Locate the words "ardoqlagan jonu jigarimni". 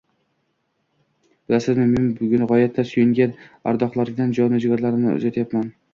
3.73-5.15